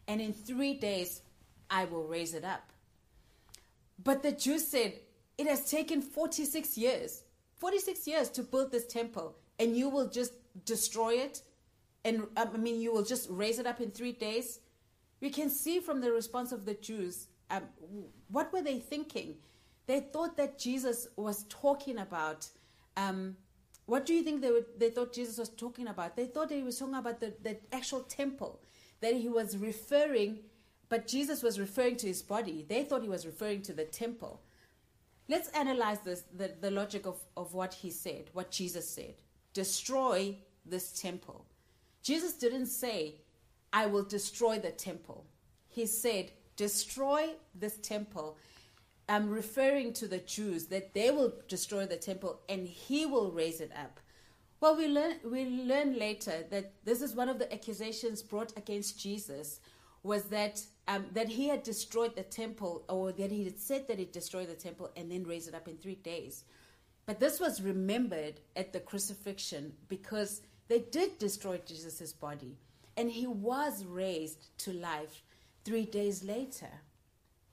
and 0.07 0.21
in 0.21 0.31
three 0.31 0.75
days 0.75 1.21
I 1.71 1.85
will 1.85 2.05
raise 2.05 2.35
it 2.35 2.43
up. 2.43 2.69
But 4.03 4.21
the 4.21 4.31
Jews 4.31 4.67
said, 4.67 4.93
It 5.37 5.47
has 5.47 5.71
taken 5.71 6.01
46 6.01 6.77
years, 6.77 7.23
46 7.55 8.07
years 8.07 8.29
to 8.31 8.43
build 8.43 8.71
this 8.71 8.85
temple, 8.85 9.35
and 9.57 9.75
you 9.75 9.89
will 9.89 10.07
just 10.07 10.33
destroy 10.65 11.13
it? 11.13 11.41
And 12.03 12.27
I 12.37 12.45
mean, 12.45 12.81
you 12.81 12.93
will 12.93 13.03
just 13.03 13.27
raise 13.29 13.57
it 13.57 13.65
up 13.65 13.79
in 13.79 13.89
three 13.89 14.11
days? 14.11 14.59
We 15.21 15.29
can 15.29 15.49
see 15.49 15.79
from 15.79 16.01
the 16.01 16.11
response 16.11 16.51
of 16.51 16.65
the 16.65 16.73
Jews, 16.73 17.27
um, 17.49 17.63
what 18.29 18.51
were 18.51 18.61
they 18.61 18.79
thinking? 18.79 19.35
They 19.87 19.99
thought 19.99 20.37
that 20.37 20.59
Jesus 20.59 21.07
was 21.15 21.45
talking 21.49 21.99
about 21.99 22.47
um, 22.97 23.37
what 23.85 24.05
do 24.05 24.13
you 24.13 24.23
think 24.23 24.41
they, 24.41 24.51
would, 24.51 24.65
they 24.77 24.89
thought 24.89 25.13
Jesus 25.13 25.37
was 25.37 25.49
talking 25.49 25.87
about? 25.87 26.15
They 26.15 26.25
thought 26.25 26.49
he 26.51 26.63
was 26.63 26.79
talking 26.79 26.95
about 26.95 27.19
the, 27.19 27.33
the 27.41 27.57
actual 27.71 28.01
temple, 28.01 28.61
that 29.01 29.15
he 29.15 29.27
was 29.27 29.57
referring, 29.57 30.39
but 30.91 31.07
Jesus 31.07 31.41
was 31.41 31.57
referring 31.57 31.95
to 31.95 32.07
his 32.07 32.21
body. 32.21 32.65
They 32.67 32.83
thought 32.83 33.01
he 33.01 33.07
was 33.07 33.25
referring 33.25 33.61
to 33.61 33.73
the 33.73 33.85
temple. 33.85 34.41
Let's 35.29 35.47
analyze 35.49 35.99
this, 36.01 36.25
the, 36.35 36.51
the 36.59 36.69
logic 36.69 37.05
of, 37.05 37.17
of 37.37 37.53
what 37.53 37.73
he 37.73 37.89
said, 37.89 38.29
what 38.33 38.51
Jesus 38.51 38.89
said. 38.89 39.13
Destroy 39.53 40.35
this 40.65 40.91
temple. 40.91 41.45
Jesus 42.03 42.33
didn't 42.33 42.65
say, 42.65 43.15
I 43.71 43.85
will 43.85 44.03
destroy 44.03 44.59
the 44.59 44.71
temple. 44.71 45.25
He 45.69 45.85
said, 45.85 46.31
Destroy 46.57 47.29
this 47.55 47.77
temple 47.77 48.37
I'm 49.07 49.29
referring 49.29 49.93
to 49.93 50.07
the 50.07 50.19
Jews 50.19 50.67
that 50.67 50.93
they 50.93 51.11
will 51.11 51.33
destroy 51.47 51.85
the 51.85 51.97
temple 51.97 52.39
and 52.47 52.67
he 52.67 53.05
will 53.05 53.31
raise 53.31 53.59
it 53.59 53.71
up. 53.77 53.99
Well, 54.59 54.77
we 54.77 54.87
learn 54.87 55.15
we 55.25 55.45
learn 55.45 55.97
later 55.97 56.45
that 56.49 56.73
this 56.85 57.01
is 57.01 57.15
one 57.15 57.29
of 57.29 57.39
the 57.39 57.51
accusations 57.51 58.21
brought 58.21 58.57
against 58.57 58.99
Jesus 58.99 59.59
was 60.03 60.23
that 60.25 60.61
um, 60.91 61.05
that 61.13 61.29
he 61.29 61.47
had 61.47 61.63
destroyed 61.63 62.15
the 62.15 62.23
temple 62.23 62.83
or 62.89 63.13
that 63.13 63.31
he 63.31 63.45
had 63.45 63.57
said 63.57 63.87
that 63.87 63.97
he 63.97 64.05
destroyed 64.05 64.49
the 64.49 64.53
temple 64.53 64.91
and 64.97 65.09
then 65.09 65.23
raised 65.23 65.47
it 65.47 65.55
up 65.55 65.69
in 65.69 65.77
three 65.77 65.95
days. 65.95 66.43
But 67.05 67.19
this 67.19 67.39
was 67.39 67.61
remembered 67.61 68.41
at 68.57 68.73
the 68.73 68.81
crucifixion 68.81 69.71
because 69.87 70.41
they 70.67 70.79
did 70.79 71.17
destroy 71.17 71.61
Jesus' 71.65 72.11
body 72.11 72.57
and 72.97 73.09
he 73.09 73.25
was 73.25 73.85
raised 73.85 74.57
to 74.59 74.73
life 74.73 75.23
three 75.63 75.85
days 75.85 76.23
later. 76.25 76.69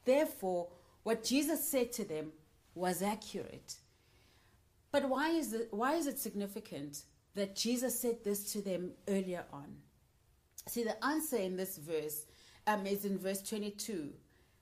Therefore, 0.05 0.69
what 1.05 1.23
Jesus 1.23 1.67
said 1.67 1.93
to 1.93 2.05
them 2.05 2.33
was 2.75 3.03
accurate. 3.03 3.77
But 4.91 5.09
why 5.09 5.31
is 5.31 5.53
it, 5.53 5.69
why 5.71 5.95
is 5.95 6.09
it 6.09 6.19
significant 6.19 7.03
that 7.37 7.55
Jesus 7.55 8.01
said 8.01 8.25
this 8.25 8.53
to 8.53 8.63
them 8.63 8.93
earlier 9.07 9.45
on? 9.53 9.77
See, 10.67 10.83
the 10.83 11.03
answer 11.05 11.37
in 11.37 11.57
this 11.57 11.77
verse 11.79 12.25
um, 12.69 12.87
is 12.87 13.05
in 13.05 13.19
verse 13.19 13.43
22 13.43 14.11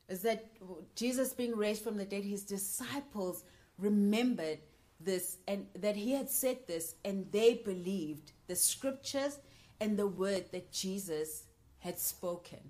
is 0.08 0.22
that 0.22 0.46
Jesus 0.94 1.32
being 1.32 1.56
raised 1.56 1.82
from 1.82 1.96
the 1.96 2.04
dead, 2.04 2.22
his 2.22 2.44
disciples 2.44 3.42
remembered 3.78 4.58
this 5.00 5.38
and 5.48 5.66
that 5.74 5.96
he 5.96 6.12
had 6.12 6.30
said 6.30 6.58
this, 6.66 6.94
and 7.04 7.26
they 7.32 7.54
believed 7.64 8.32
the 8.46 8.54
scriptures 8.54 9.38
and 9.80 9.98
the 9.98 10.06
word 10.06 10.44
that 10.52 10.72
Jesus 10.72 11.44
had 11.80 11.98
spoken. 11.98 12.60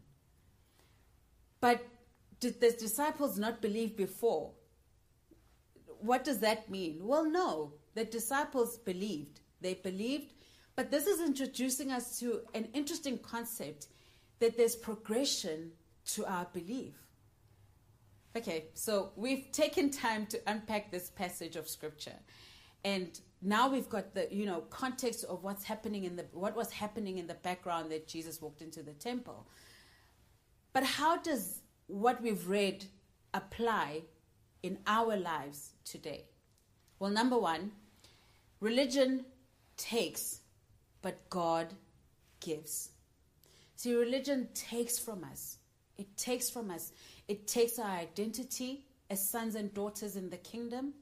But 1.60 1.84
did 2.40 2.60
the 2.60 2.72
disciples 2.72 3.38
not 3.38 3.60
believe 3.60 3.96
before? 3.96 4.52
What 6.00 6.24
does 6.24 6.40
that 6.40 6.70
mean? 6.70 7.00
Well, 7.02 7.24
no. 7.24 7.74
The 7.94 8.04
disciples 8.04 8.78
believed. 8.78 9.40
They 9.60 9.74
believed, 9.74 10.32
but 10.74 10.90
this 10.90 11.06
is 11.06 11.20
introducing 11.20 11.92
us 11.92 12.18
to 12.20 12.40
an 12.54 12.68
interesting 12.74 13.18
concept 13.18 13.88
that 14.38 14.56
there's 14.56 14.76
progression 14.76 15.72
to 16.06 16.24
our 16.26 16.46
belief. 16.52 16.94
Okay, 18.36 18.66
so 18.74 19.12
we've 19.16 19.50
taken 19.50 19.90
time 19.90 20.26
to 20.26 20.40
unpack 20.46 20.90
this 20.90 21.08
passage 21.10 21.56
of 21.56 21.68
scripture. 21.68 22.18
And 22.84 23.18
now 23.40 23.70
we've 23.70 23.88
got 23.88 24.14
the 24.14 24.28
you 24.30 24.46
know 24.46 24.60
context 24.70 25.24
of 25.24 25.42
what's 25.42 25.64
happening 25.64 26.04
in 26.04 26.16
the 26.16 26.26
what 26.32 26.54
was 26.54 26.70
happening 26.70 27.18
in 27.18 27.26
the 27.26 27.34
background 27.34 27.90
that 27.90 28.06
Jesus 28.06 28.40
walked 28.42 28.60
into 28.60 28.82
the 28.82 28.92
temple. 28.92 29.46
But 30.72 30.84
how 30.84 31.16
does 31.16 31.62
what 31.86 32.22
we've 32.22 32.46
read 32.46 32.84
apply 33.32 34.02
in 34.62 34.78
our 34.86 35.16
lives 35.16 35.70
today? 35.84 36.26
Well, 36.98 37.10
number 37.10 37.38
one, 37.38 37.72
religion 38.60 39.24
takes, 39.76 40.40
but 41.02 41.28
God 41.30 41.72
gives. 42.40 42.90
See, 43.76 43.94
religion 43.94 44.48
takes 44.54 44.98
from 44.98 45.22
us. 45.22 45.58
It 45.98 46.16
takes 46.16 46.50
from 46.50 46.70
us. 46.70 46.92
it 47.28 47.46
takes 47.46 47.78
our 47.78 47.90
identity 47.90 48.84
as 49.10 49.28
sons 49.28 49.54
and 49.54 49.72
daughters 49.72 50.16
in 50.16 50.30
the 50.30 50.36
kingdom. 50.38 50.94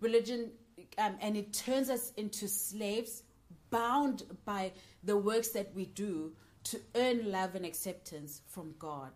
Religion, 0.00 0.50
um, 0.98 1.16
and 1.20 1.36
it 1.36 1.52
turns 1.52 1.90
us 1.90 2.12
into 2.16 2.48
slaves 2.48 3.22
bound 3.70 4.22
by 4.44 4.72
the 5.02 5.16
works 5.16 5.48
that 5.48 5.74
we 5.74 5.86
do 5.86 6.32
to 6.64 6.80
earn 6.94 7.30
love 7.30 7.54
and 7.54 7.64
acceptance 7.64 8.42
from 8.46 8.74
God. 8.78 9.12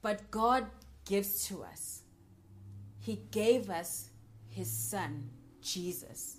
But 0.00 0.30
God 0.30 0.66
gives 1.04 1.46
to 1.48 1.62
us. 1.62 2.02
He 2.98 3.20
gave 3.30 3.70
us 3.70 4.10
his 4.48 4.70
son, 4.70 5.30
Jesus. 5.60 6.38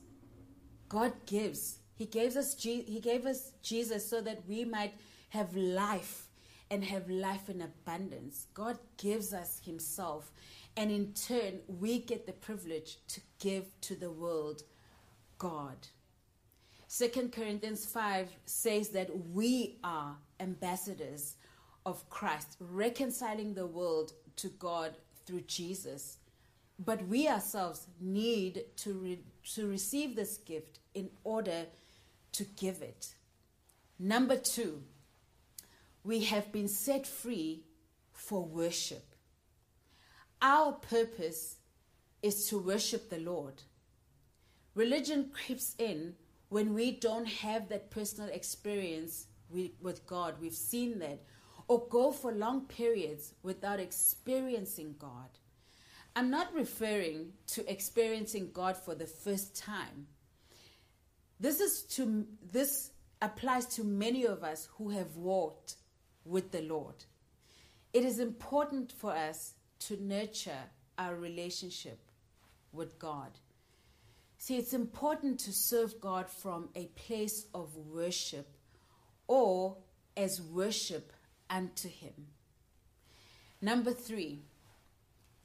God 0.90 1.14
gives. 1.26 1.80
He 1.96 2.06
gave 2.06 2.36
us 2.36 2.56
he 2.62 3.00
gave 3.02 3.26
us 3.26 3.52
Jesus 3.62 4.08
so 4.10 4.22
that 4.22 4.44
we 4.48 4.66
might 4.66 4.94
have 5.30 5.56
life 5.56 6.28
and 6.70 6.84
have 6.84 7.10
life 7.10 7.50
in 7.50 7.62
abundance. 7.62 8.48
God 8.54 8.80
gives 8.98 9.34
us 9.34 9.62
himself 9.64 10.32
and 10.76 10.92
in 10.92 11.14
turn 11.14 11.60
we 11.68 12.00
get 12.00 12.26
the 12.26 12.34
privilege 12.34 12.98
to 13.08 13.22
give 13.40 13.66
to 13.82 13.96
the 13.96 14.12
world 14.12 14.64
God. 15.38 15.88
Second 16.88 17.32
Corinthians 17.32 17.86
5 17.86 18.30
says 18.46 18.90
that 18.90 19.10
we 19.32 19.78
are 19.84 20.16
ambassadors 20.40 21.38
of 21.86 22.08
Christ, 22.10 22.56
reconciling 22.60 23.54
the 23.54 23.66
world 23.66 24.14
to 24.38 24.50
God 24.50 24.96
through 25.26 25.42
Jesus. 25.42 26.18
But 26.78 27.08
we 27.08 27.28
ourselves 27.28 27.88
need 28.00 28.66
to, 28.78 28.94
re- 28.94 29.24
to 29.56 29.68
receive 29.68 30.16
this 30.16 30.38
gift 30.38 30.80
in 30.94 31.10
order 31.24 31.66
to 32.34 32.44
give 32.44 32.82
it. 32.82 33.16
Number 33.98 34.38
two, 34.38 34.84
we 36.04 36.26
have 36.26 36.52
been 36.52 36.68
set 36.68 37.08
free 37.08 37.64
for 38.12 38.44
worship. 38.44 39.16
Our 40.42 40.74
purpose 40.74 41.58
is 42.22 42.48
to 42.50 42.60
worship 42.60 43.10
the 43.10 43.20
Lord. 43.20 43.64
Religion 44.76 45.30
creeps 45.32 45.76
in 45.78 46.16
when 46.50 46.74
we 46.74 46.92
don't 46.92 47.28
have 47.28 47.70
that 47.70 47.92
personal 47.92 48.30
experience 48.30 49.28
with 49.50 50.06
God. 50.06 50.36
We've 50.42 50.54
seen 50.54 51.00
that 51.00 51.24
or 51.68 51.88
go 51.88 52.12
for 52.12 52.32
long 52.32 52.66
periods 52.66 53.34
without 53.44 53.80
experiencing 53.80 54.96
God. 55.00 55.30
I'm 56.16 56.30
not 56.30 56.54
referring 56.54 57.34
to 57.48 57.72
experiencing 57.72 58.52
God 58.52 58.78
for 58.78 58.96
the 58.96 59.08
first 59.08 59.56
time. 59.56 60.08
This 61.44 61.60
is 61.60 61.82
to 61.96 62.26
this 62.54 62.92
applies 63.22 63.66
to 63.76 63.84
many 63.84 64.24
of 64.26 64.46
us 64.46 64.70
who 64.78 64.92
have 64.92 65.18
walked 65.18 65.76
with 66.24 66.52
the 66.52 66.62
Lord. 66.62 67.04
It 67.92 68.06
is 68.06 68.20
important 68.20 68.94
for 68.94 69.12
us 69.12 69.56
to 69.80 70.02
nurture 70.02 70.64
our 70.98 71.18
relationship 71.18 72.00
with 72.72 72.98
God. 72.98 73.32
See, 74.38 74.56
it's 74.56 74.74
important 74.74 75.38
to 75.42 75.52
serve 75.52 76.00
God 76.00 76.30
from 76.30 76.70
a 76.76 76.86
place 76.86 77.46
of 77.54 77.76
worship 77.76 78.48
or 79.28 79.76
as 80.16 80.42
worship 80.42 81.12
unto 81.50 81.90
him. 81.90 82.28
Number 83.62 83.92
three, 83.92 84.44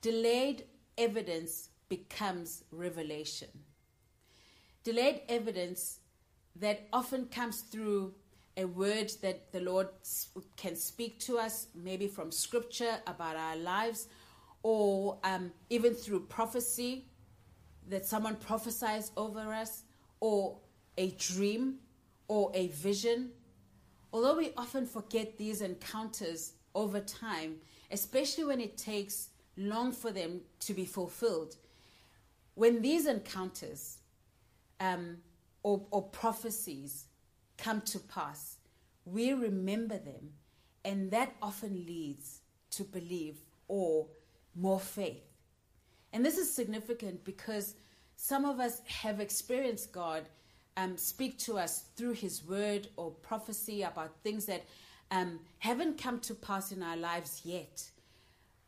delayed 0.00 0.62
evidence 0.96 1.70
becomes 1.88 2.62
revelation. 2.70 3.48
Delayed 4.85 5.23
evidence 5.28 6.00
that 6.56 6.88
often 6.92 7.26
comes 7.26 7.61
through 7.61 8.14
a 8.56 8.64
word 8.64 9.12
that 9.23 9.52
the 9.52 9.61
Lord 9.61 9.88
can 10.56 10.75
speak 10.75 11.20
to 11.20 11.38
us, 11.38 11.68
maybe 11.75 12.08
from 12.08 12.32
scripture 12.32 12.99
about 13.06 13.37
our 13.37 13.56
lives, 13.56 14.08
or 14.62 15.18
um, 15.23 15.52
even 15.70 15.94
through 15.94 16.20
prophecy 16.20 17.06
that 17.88 18.04
someone 18.04 18.37
prophesies 18.37 19.12
over 19.16 19.54
us, 19.54 19.85
or 20.20 20.58
a 20.97 21.11
dream, 21.12 21.76
or 22.26 22.50
a 22.55 22.66
vision, 22.68 23.31
Although 24.12 24.37
we 24.37 24.52
often 24.57 24.87
forget 24.87 25.37
these 25.37 25.61
encounters 25.61 26.52
over 26.74 27.00
time, 27.00 27.57
especially 27.90 28.44
when 28.44 28.61
it 28.61 28.79
takes 28.79 29.29
long 29.57 29.92
for 29.92 30.11
them 30.11 30.40
to 30.61 30.72
be 30.72 30.87
fulfilled, 30.87 31.57
when 32.55 32.81
these 32.81 33.07
encounters 33.07 33.98
um, 34.80 35.18
or, 35.62 35.86
or 35.90 36.02
prophecies 36.02 37.06
come 37.56 37.80
to 37.82 37.98
pass, 37.98 38.56
we 39.04 39.32
remember 39.32 39.98
them, 39.98 40.32
and 40.84 41.10
that 41.10 41.34
often 41.42 41.84
leads 41.86 42.40
to 42.70 42.84
belief 42.84 43.36
or 43.66 44.06
more 44.54 44.80
faith. 44.80 45.24
And 46.12 46.24
this 46.24 46.38
is 46.38 46.52
significant 46.52 47.24
because 47.24 47.74
some 48.16 48.44
of 48.44 48.60
us 48.60 48.80
have 48.86 49.20
experienced 49.20 49.92
God 49.92 50.28
um, 50.78 50.96
speak 50.96 51.38
to 51.40 51.58
us 51.58 51.86
through 51.96 52.12
His 52.12 52.44
word 52.44 52.88
or 52.96 53.10
prophecy 53.10 53.82
about 53.82 54.14
things 54.22 54.46
that 54.46 54.64
um, 55.10 55.40
haven't 55.58 56.00
come 56.00 56.20
to 56.20 56.34
pass 56.34 56.70
in 56.70 56.82
our 56.82 56.96
lives 56.96 57.42
yet. 57.44 57.90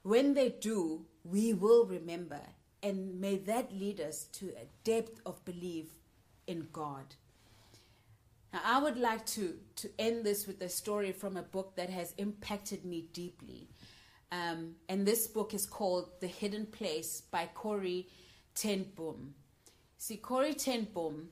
When 0.03 0.35
they 0.35 0.49
do, 0.49 1.05
we 1.25 1.53
will 1.53 1.87
remember, 1.87 2.41
and 2.83 3.21
may 3.21 3.37
that 3.37 3.73
lead 3.73 4.01
us 4.01 4.25
to 4.33 4.49
a 4.49 4.67
depth 4.83 5.21
of 5.25 5.45
belief 5.45 5.95
in 6.51 6.67
God. 6.73 7.07
Now, 8.53 8.61
I 8.65 8.83
would 8.83 8.99
like 8.99 9.25
to, 9.27 9.55
to 9.77 9.89
end 9.99 10.25
this 10.25 10.47
with 10.49 10.61
a 10.61 10.69
story 10.69 11.13
from 11.13 11.37
a 11.37 11.43
book 11.43 11.77
that 11.77 11.91
has 11.91 12.15
impacted 12.19 12.85
me 12.85 13.07
deeply. 13.13 13.69
Um, 14.33 14.75
and 14.89 15.07
this 15.07 15.27
book 15.29 15.55
is 15.55 15.67
called 15.67 16.09
The 16.21 16.29
Hiding 16.29 16.67
Place 16.67 17.23
by 17.31 17.49
Corrie 17.55 18.09
ten 18.55 18.87
Boom. 18.97 19.35
See, 19.99 20.17
Corrie 20.17 20.55
ten 20.55 20.89
Boom 20.93 21.29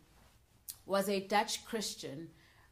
was 0.87 1.09
a 1.09 1.26
Dutch 1.26 1.64
Christian 1.64 2.28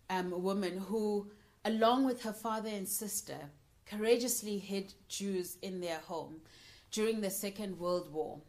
um, 0.09 0.31
woman 0.43 0.79
who, 0.79 1.31
along 1.65 2.07
with 2.07 2.23
her 2.23 2.33
father 2.33 2.71
and 2.71 2.89
sister, 2.89 3.39
courageously 3.87 4.59
hid 4.59 4.95
Jews 5.09 5.59
in 5.63 5.81
their 5.81 5.99
home 5.99 6.37
during 6.93 7.21
the 7.21 7.31
Second 7.31 7.79
World 7.79 8.13
War. 8.13 8.41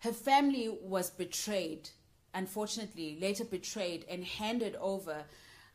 Her 0.00 0.12
family 0.12 0.68
was 0.82 1.10
betrayed, 1.10 1.90
unfortunately, 2.34 3.18
later 3.20 3.44
betrayed 3.44 4.04
and 4.08 4.24
handed 4.24 4.76
over 4.76 5.24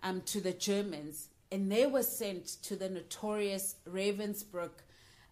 um, 0.01 0.21
to 0.21 0.41
the 0.41 0.53
Germans, 0.53 1.29
and 1.51 1.71
they 1.71 1.85
were 1.85 2.03
sent 2.03 2.45
to 2.63 2.75
the 2.75 2.89
notorious 2.89 3.75
Ravensbrück 3.89 4.71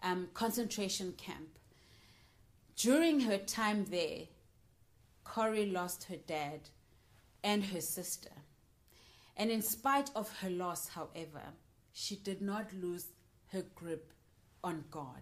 um, 0.03 0.27
concentration 0.33 1.13
camp. 1.13 1.49
During 2.75 3.21
her 3.21 3.37
time 3.37 3.85
there, 3.89 4.23
Corrie 5.23 5.65
lost 5.65 6.05
her 6.05 6.15
dad 6.15 6.61
and 7.43 7.63
her 7.65 7.81
sister. 7.81 8.31
And 9.37 9.49
in 9.49 9.61
spite 9.61 10.09
of 10.15 10.31
her 10.39 10.49
loss, 10.49 10.89
however, 10.89 11.41
she 11.93 12.15
did 12.15 12.41
not 12.41 12.73
lose 12.73 13.07
her 13.51 13.63
grip 13.75 14.11
on 14.63 14.83
God. 14.91 15.21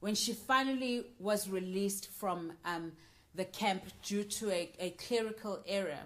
When 0.00 0.14
she 0.14 0.32
finally 0.32 1.04
was 1.18 1.48
released 1.48 2.10
from 2.10 2.52
um, 2.64 2.92
the 3.38 3.44
camp 3.44 3.84
due 4.02 4.24
to 4.24 4.50
a, 4.50 4.68
a 4.80 4.90
clerical 4.90 5.60
error, 5.64 6.00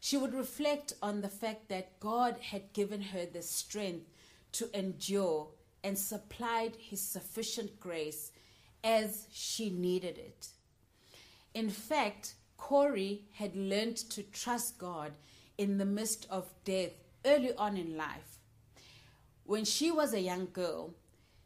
she 0.00 0.16
would 0.16 0.34
reflect 0.34 0.92
on 1.00 1.20
the 1.20 1.28
fact 1.28 1.68
that 1.68 2.00
God 2.00 2.36
had 2.50 2.72
given 2.72 3.00
her 3.00 3.24
the 3.24 3.42
strength 3.42 4.10
to 4.52 4.68
endure 4.76 5.46
and 5.84 5.96
supplied 5.96 6.72
his 6.76 7.00
sufficient 7.00 7.78
grace 7.78 8.32
as 8.82 9.28
she 9.32 9.70
needed 9.70 10.18
it. 10.18 10.48
In 11.54 11.70
fact, 11.70 12.34
Corrie 12.56 13.22
had 13.34 13.54
learned 13.54 13.96
to 14.10 14.24
trust 14.24 14.76
God 14.76 15.12
in 15.56 15.78
the 15.78 15.84
midst 15.84 16.26
of 16.28 16.50
death 16.64 16.90
early 17.24 17.54
on 17.54 17.76
in 17.76 17.96
life. 17.96 18.40
When 19.44 19.64
she 19.64 19.92
was 19.92 20.12
a 20.12 20.20
young 20.20 20.48
girl, 20.52 20.92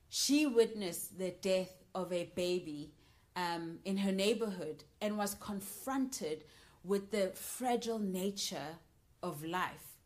she 0.08 0.46
witnessed 0.46 1.18
the 1.18 1.34
death 1.42 1.74
of 1.94 2.14
a 2.14 2.30
baby 2.34 2.92
um, 3.38 3.78
in 3.84 3.98
her 3.98 4.10
neighborhood 4.10 4.82
and 5.00 5.16
was 5.16 5.34
confronted 5.34 6.42
with 6.82 7.10
the 7.12 7.28
fragile 7.34 7.98
nature 7.98 8.76
of 9.22 9.44
life. 9.44 9.96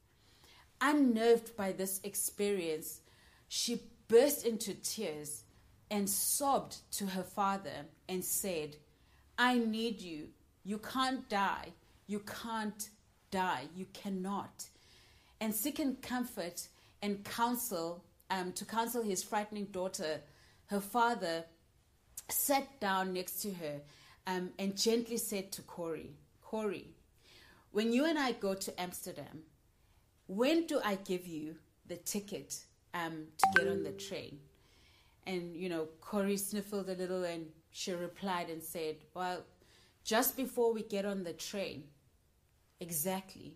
Unnerved 0.80 1.56
by 1.56 1.72
this 1.72 2.00
experience, 2.04 3.00
she 3.48 3.80
burst 4.08 4.44
into 4.44 4.74
tears 4.74 5.44
and 5.90 6.08
sobbed 6.08 6.76
to 6.92 7.06
her 7.06 7.22
father 7.22 7.86
and 8.08 8.24
said, 8.24 8.76
I 9.38 9.58
need 9.58 10.00
you 10.00 10.28
you 10.64 10.78
can't 10.78 11.28
die. 11.28 11.72
You 12.06 12.20
can't 12.20 12.90
die. 13.30 13.64
You 13.74 13.86
cannot. 13.92 14.66
And 15.40 15.54
seeking 15.54 15.96
comfort 15.96 16.68
and 17.00 17.24
counsel 17.24 18.04
um, 18.30 18.52
to 18.52 18.64
counsel 18.64 19.02
his 19.02 19.22
frightening 19.22 19.66
daughter, 19.66 20.20
her 20.66 20.80
father 20.80 21.44
sat 22.32 22.80
down 22.80 23.12
next 23.12 23.42
to 23.42 23.52
her 23.54 23.80
um, 24.26 24.50
and 24.58 24.76
gently 24.76 25.16
said 25.16 25.52
to 25.52 25.62
Corrie, 25.62 26.16
Corrie, 26.42 26.94
when 27.70 27.92
you 27.92 28.04
and 28.04 28.18
I 28.18 28.32
go 28.32 28.54
to 28.54 28.80
Amsterdam, 28.80 29.42
when 30.26 30.66
do 30.66 30.80
I 30.84 30.96
give 30.96 31.26
you 31.26 31.56
the 31.86 31.96
ticket 31.96 32.64
um, 32.94 33.26
to 33.38 33.46
get 33.56 33.68
on 33.68 33.82
the 33.82 33.92
train? 33.92 34.38
And, 35.26 35.56
you 35.56 35.68
know, 35.68 35.88
Corrie 36.00 36.36
sniffled 36.36 36.88
a 36.88 36.94
little 36.94 37.24
and 37.24 37.46
she 37.70 37.92
replied 37.92 38.50
and 38.50 38.62
said, 38.62 38.96
Well, 39.14 39.44
just 40.04 40.36
before 40.36 40.72
we 40.72 40.82
get 40.82 41.04
on 41.04 41.24
the 41.24 41.32
train, 41.32 41.84
exactly, 42.80 43.54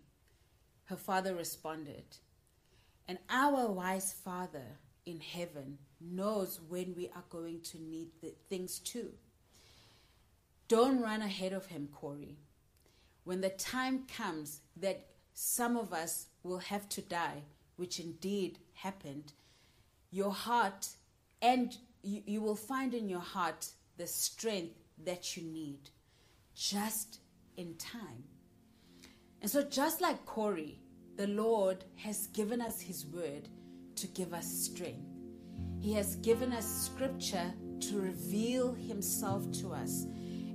her 0.84 0.96
father 0.96 1.34
responded. 1.34 2.04
And 3.08 3.18
our 3.28 3.66
wise 3.70 4.12
Father 4.12 4.78
in 5.04 5.20
heaven 5.20 5.78
knows 6.00 6.60
when 6.68 6.94
we 6.94 7.08
are 7.08 7.24
going 7.30 7.60
to 7.60 7.78
need 7.78 8.08
the 8.20 8.34
things 8.48 8.78
too. 8.78 9.12
Don't 10.68 11.00
run 11.00 11.22
ahead 11.22 11.52
of 11.52 11.66
him, 11.66 11.88
Corrie. 11.92 12.38
When 13.24 13.40
the 13.40 13.50
time 13.50 14.04
comes 14.06 14.60
that 14.76 15.06
some 15.34 15.76
of 15.76 15.92
us 15.92 16.26
will 16.42 16.58
have 16.58 16.88
to 16.90 17.02
die, 17.02 17.42
which 17.76 18.00
indeed 18.00 18.58
happened, 18.74 19.32
your 20.10 20.32
heart 20.32 20.88
and 21.42 21.76
you, 22.02 22.22
you 22.26 22.40
will 22.40 22.56
find 22.56 22.94
in 22.94 23.08
your 23.08 23.20
heart 23.20 23.68
the 23.96 24.06
strength 24.06 24.76
that 25.04 25.36
you 25.36 25.42
need 25.42 25.90
just 26.54 27.20
in 27.56 27.74
time. 27.76 28.24
And 29.42 29.50
so, 29.50 29.62
just 29.62 30.00
like 30.00 30.24
Corrie, 30.24 30.80
the 31.16 31.26
Lord 31.26 31.84
has 31.96 32.28
given 32.28 32.60
us 32.60 32.80
His 32.80 33.06
word 33.06 33.48
to 33.96 34.06
give 34.08 34.32
us 34.32 34.46
strength. 34.46 35.15
He 35.80 35.92
has 35.94 36.16
given 36.16 36.52
us 36.52 36.66
scripture 36.66 37.52
to 37.80 38.00
reveal 38.00 38.72
Himself 38.72 39.50
to 39.60 39.72
us 39.72 40.06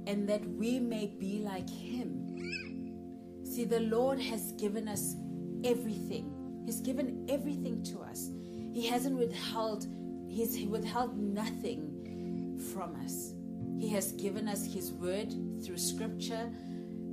and 0.08 0.28
that 0.28 0.46
we 0.46 0.80
may 0.80 1.08
be 1.08 1.40
like 1.40 1.70
Him. 1.70 2.28
See, 3.44 3.66
the 3.66 3.82
Lord 3.82 4.20
has 4.20 4.54
given 4.54 4.88
us 4.88 5.16
everything, 5.64 6.64
He's 6.66 6.82
given 6.82 7.26
everything 7.30 7.84
to 7.84 8.00
us. 8.00 8.30
He 8.74 8.88
hasn't 8.88 9.18
withheld, 9.18 9.88
He's 10.30 10.66
withheld 10.68 11.18
nothing 11.18 12.60
from 12.74 12.96
us. 13.04 13.34
He 13.80 13.90
has 13.90 14.12
given 14.14 14.48
us 14.48 14.66
His 14.66 14.92
word 14.92 15.34
through 15.64 15.78
scripture 15.78 16.52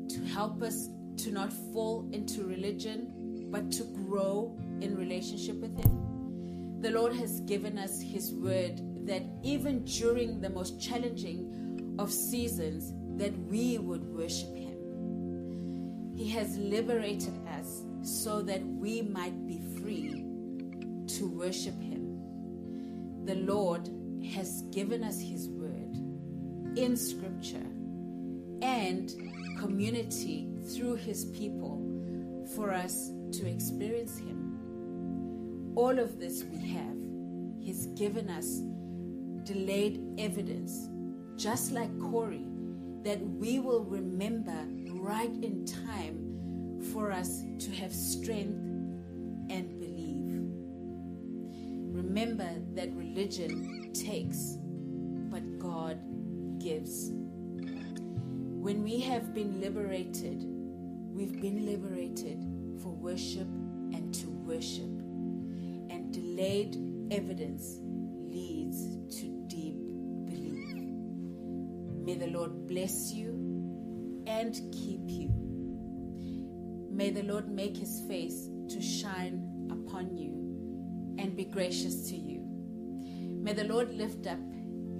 to 0.08 0.24
help 0.32 0.62
us 0.62 0.88
to 1.18 1.32
not 1.32 1.52
fall 1.52 2.08
into 2.12 2.44
religion, 2.44 3.48
but 3.50 3.72
to 3.72 3.84
grow 3.84 4.56
in 4.80 4.96
relationship 4.96 5.56
with 5.56 5.76
Him. 5.76 6.07
The 6.80 6.90
Lord 6.90 7.14
has 7.14 7.40
given 7.40 7.76
us 7.76 8.00
His 8.00 8.32
word 8.32 8.80
that 9.06 9.22
even 9.42 9.84
during 9.84 10.40
the 10.40 10.50
most 10.50 10.80
challenging 10.80 11.96
of 11.98 12.12
seasons, 12.12 12.92
that 13.20 13.36
we 13.50 13.78
would 13.78 14.04
worship 14.04 14.54
Him. 14.54 16.14
He 16.16 16.28
has 16.30 16.56
liberated 16.56 17.34
us 17.48 17.82
so 18.02 18.42
that 18.42 18.64
we 18.64 19.02
might 19.02 19.46
be 19.46 19.60
free 19.80 20.24
to 21.16 21.28
worship 21.28 21.80
Him. 21.80 23.24
The 23.24 23.34
Lord 23.34 23.88
has 24.32 24.62
given 24.70 25.02
us 25.02 25.20
His 25.20 25.48
word 25.48 25.96
in 26.78 26.96
Scripture 26.96 27.66
and 28.62 29.10
community 29.58 30.48
through 30.74 30.94
His 30.94 31.24
people 31.26 31.82
for 32.54 32.72
us 32.72 33.10
to 33.32 33.48
experience 33.48 34.18
Him. 34.18 34.47
All 35.78 36.00
of 36.00 36.18
this 36.18 36.42
we 36.42 36.58
have. 36.70 36.96
He's 37.60 37.86
given 37.94 38.28
us 38.30 38.62
delayed 39.44 40.02
evidence, 40.18 40.88
just 41.36 41.70
like 41.70 41.96
Corrie, 42.00 42.48
that 43.04 43.20
we 43.20 43.60
will 43.60 43.84
remember 43.84 44.66
right 44.90 45.30
in 45.30 45.64
time 45.64 46.82
for 46.92 47.12
us 47.12 47.44
to 47.60 47.70
have 47.70 47.94
strength 47.94 48.58
and 49.50 49.78
believe. 49.78 50.42
Remember 51.94 52.50
that 52.74 52.92
religion 52.96 53.92
takes, 53.92 54.58
but 55.30 55.60
God 55.60 56.00
gives. 56.58 57.12
When 57.12 58.82
we 58.82 58.98
have 58.98 59.32
been 59.32 59.60
liberated, 59.60 60.42
we've 60.42 61.40
been 61.40 61.64
liberated 61.64 62.44
for 62.82 62.88
worship 62.88 63.46
and 63.92 64.12
to 64.14 64.28
worship. 64.28 64.97
Delayed 66.38 66.76
evidence 67.10 67.80
leads 67.82 68.78
to 69.16 69.26
deep 69.48 69.74
belief. 70.24 70.72
May 72.06 72.14
the 72.14 72.28
Lord 72.28 72.68
bless 72.68 73.10
you 73.10 74.22
and 74.24 74.54
keep 74.70 75.00
you. 75.06 75.30
May 76.92 77.10
the 77.10 77.24
Lord 77.24 77.50
make 77.50 77.76
his 77.76 78.02
face 78.06 78.48
to 78.68 78.80
shine 78.80 79.68
upon 79.68 80.16
you 80.16 81.16
and 81.18 81.34
be 81.34 81.44
gracious 81.44 82.08
to 82.10 82.16
you. 82.16 82.44
May 83.42 83.52
the 83.52 83.64
Lord 83.64 83.92
lift 83.92 84.28
up 84.28 84.38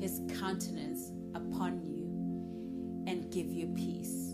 his 0.01 0.21
countenance 0.41 1.13
upon 1.37 1.85
you 1.87 3.05
and 3.07 3.31
give 3.31 3.47
you 3.47 3.69
peace. 3.77 4.28